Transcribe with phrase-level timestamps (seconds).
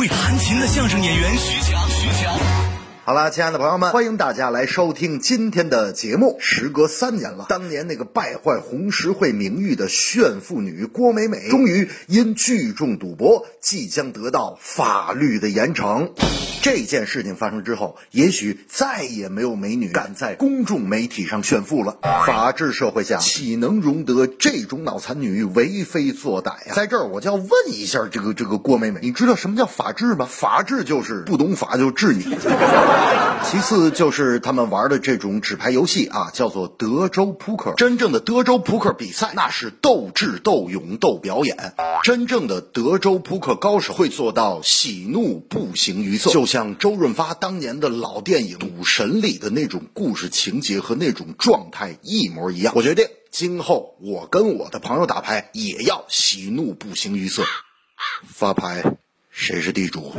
[0.00, 2.34] 会弹琴的相声演员徐强，徐强。
[3.04, 6.38] 好了，亲爱的朋友们，欢迎大家来收听今天的节目。
[6.40, 16.08] 时隔三年了，当年那个败坏红十会名誉的炫富女郭美美，终于因聚众赌博，即将得到法律的严惩。
[16.62, 21.96] 这件事情发生之后，也许再也没有美女敢在公众媒体上炫富了。
[22.02, 26.74] 法治社会下，岂能容得这种脑残女为非作歹呀？
[26.74, 30.26] 在这儿，我就要问一下这个这个郭美美，你知道什么叫法治吗？
[30.30, 32.24] 法治就是不懂法就治你。
[33.42, 37.72] 其次就是他们玩的这种纸牌游戏啊，叫做德州扑克。
[37.78, 41.72] 真正的德州扑克比赛，那是斗智斗勇斗表演。
[42.02, 52.72] 真正的德州扑克高手会做到喜怒不形于色，就像周润发当年的老电影《赌神》里的那种故事情节和那种状态一模一样。
[52.74, 57.44] 我决定，今后我跟我的朋友打牌也要喜怒不形于色。
[58.26, 58.96] 发牌，
[59.30, 60.12] 谁是地主？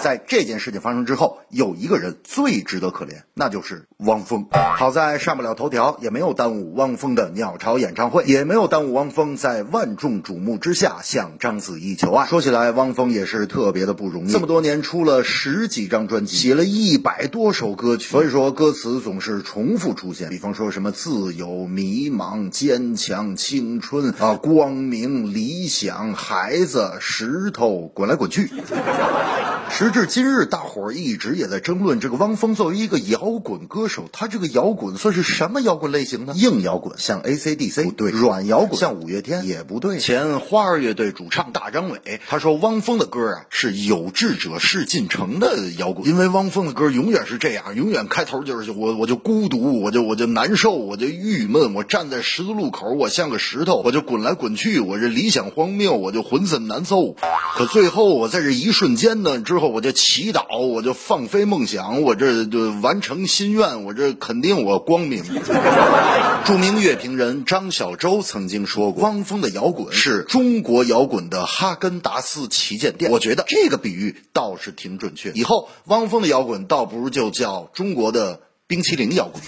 [0.00, 4.46] 在这件事情发生之后，有一个人最值得可怜，那就是汪峰。
[4.52, 12.26] 好在上不了头条，也没有耽误汪峰的鸟巢演唱会，也没有耽误汪峰在万众瞩目之下向章子怡求爱。
[12.26, 20.28] 说起来，汪峰也是特别的不容易，这么多年出了十几张专辑，写了一百多首歌曲，所以说歌词总是重复出现。
[20.28, 28.50] 比方说什么自由、迷茫、坚强、青春啊、光明、理想、孩子、石头，滚来滚去。
[29.76, 36.32] 时至今日，大伙儿一直也在争论这个汪峰作为一个摇滚歌手，他这个摇滚算是什么摇滚类型呢？
[36.36, 39.98] 硬摇滚像 A.C.D.C 不对，软摇滚像五月天也不对。
[39.98, 57.16] 前花儿乐队主唱大张伟他说，汪峰的歌啊是有志者事竟成的摇滚，因为汪峰的歌永远是这样，永远开头就是我我就孤独，我就我就难受，我就郁闷，我站在十字路口，我像个石头，我就滚来滚去，我这理想荒谬，我就浑身难受。
[57.56, 59.63] 可最后我在这一瞬间呢之后。
[59.68, 65.24] 我就祈祷，我就放飞梦想，我这就完成心愿，我这肯定我光明。
[66.44, 73.10] 著名乐评人张小舟曾经说过，汪峰的摇滚是中国摇滚的哈根达斯旗舰店。
[73.10, 75.32] 我觉得这个比喻倒是挺准确。
[75.34, 79.42] 以后汪峰的摇滚倒不如就叫中国的冰淇淋摇滚。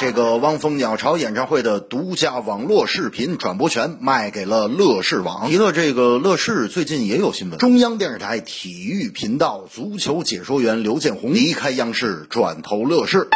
[0.00, 5.50] 这个汪峰鸟巢演唱会的独家网络视频转播权卖给了乐视网。
[5.50, 7.58] 娱乐这个乐视，最近也有新闻。
[7.58, 13.28] 中央电视台体育频道足球解说员刘建宏离开央视，转投乐视。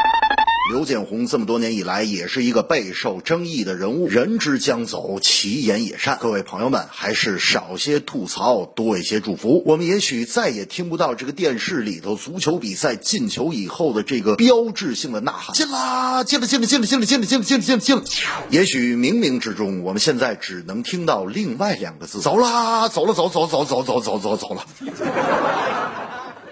[0.68, 6.18] 刘建宏这么多年以来也是一个备受争议的人物，人之将走，其言也善。
[6.20, 9.62] 各位朋友们，还是少些吐槽，多一些祝福。
[9.64, 18.04] 我们也许再也听不到这个电视里头足球比赛进球以后的这个标志性的呐喊：“进啦，进了，进了，进了，进了，进了，进了，进了，进了，进了。”
[18.50, 24.66] 也许冥冥之中，我们现在只能听到另外两个字：“走啦，走了，走走走走走走走走了。”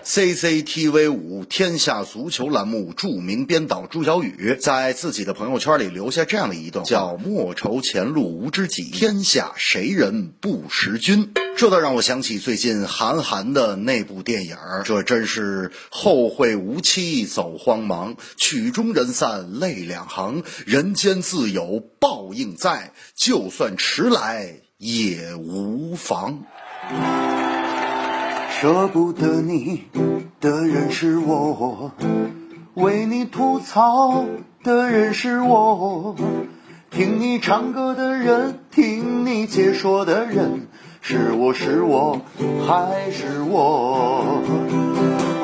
[0.07, 11.33] CCTV 五天下足球栏目著名编导朱小雨在自己的朋友圈里留下这样的一段，叫“莫愁前路无知己，天下谁人不识君”。
[11.59, 26.45] 这倒让我想起最近韩寒的那部电影这真是后会无期走慌忙，曲终人散泪两行，人间自有报应在，就算迟来也无妨。
[28.59, 29.83] 舍不得你
[30.41, 31.93] 的人是我，
[32.73, 34.25] 为你吐槽
[34.65, 36.17] 的人是我，
[36.91, 40.69] 听你唱歌的人，听你解说的人，
[41.03, 42.23] 是我是我
[42.67, 44.41] 还是我？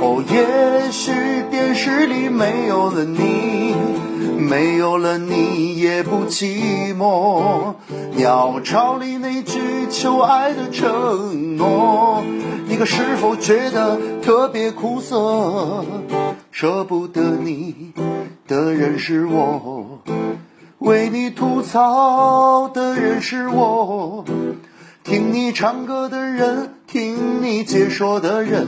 [0.01, 1.13] 哦，也许
[1.51, 3.75] 电视里没有了你，
[4.39, 7.75] 没有了你也不寂寞。
[8.17, 12.25] 鸟巢里那句求爱的承诺。
[12.85, 15.85] 是否觉得特别苦涩？
[16.51, 17.93] 舍不得你
[18.47, 20.01] 的人是我，
[20.79, 24.25] 为你吐槽的人是我，
[25.03, 28.67] 听你唱歌的人，听你解说的人，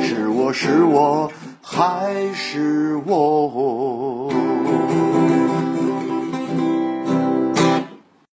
[0.00, 1.30] 是我是我
[1.60, 4.30] 还是我？